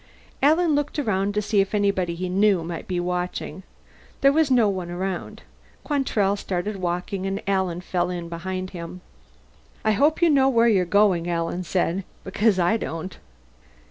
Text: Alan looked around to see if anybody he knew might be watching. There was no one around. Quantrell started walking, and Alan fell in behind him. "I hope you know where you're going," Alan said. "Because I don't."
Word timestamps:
Alan 0.41 0.73
looked 0.73 0.97
around 0.97 1.35
to 1.35 1.43
see 1.43 1.61
if 1.61 1.75
anybody 1.75 2.15
he 2.15 2.27
knew 2.27 2.63
might 2.63 2.87
be 2.87 2.99
watching. 2.99 3.61
There 4.21 4.33
was 4.33 4.49
no 4.49 4.67
one 4.67 4.89
around. 4.89 5.43
Quantrell 5.83 6.35
started 6.35 6.77
walking, 6.77 7.27
and 7.27 7.39
Alan 7.45 7.81
fell 7.81 8.09
in 8.09 8.27
behind 8.27 8.71
him. 8.71 9.01
"I 9.85 9.91
hope 9.91 10.19
you 10.19 10.31
know 10.31 10.49
where 10.49 10.67
you're 10.67 10.85
going," 10.85 11.29
Alan 11.29 11.63
said. 11.63 12.03
"Because 12.23 12.57
I 12.57 12.77
don't." 12.77 13.19